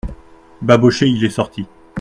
[0.63, 1.67] Babochet Il est sorti.